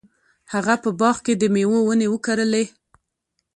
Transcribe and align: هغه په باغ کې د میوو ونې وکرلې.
هغه 0.53 0.75
په 0.83 0.89
باغ 0.99 1.15
کې 1.25 1.33
د 1.37 1.43
میوو 1.53 1.79
ونې 1.87 2.07
وکرلې. 2.13 2.65